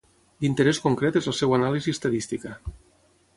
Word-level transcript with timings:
D'interés 0.45 0.79
concret 0.85 1.19
és 1.21 1.27
la 1.31 1.35
seva 1.41 1.59
anàlisi 1.59 1.95
estadística. 1.97 2.57